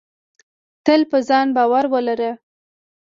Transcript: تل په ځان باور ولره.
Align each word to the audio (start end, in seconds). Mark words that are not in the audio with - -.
تل 0.85 1.01
په 1.11 1.17
ځان 1.29 1.47
باور 1.57 1.85
ولره. 1.93 2.31